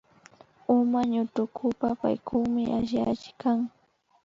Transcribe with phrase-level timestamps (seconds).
[0.77, 3.59] Uma ñutukupa Paykukmi alli alli kan